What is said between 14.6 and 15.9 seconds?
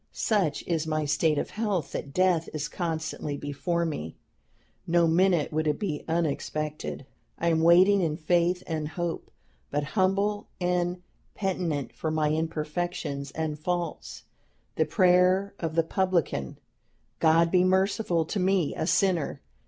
The prayer of the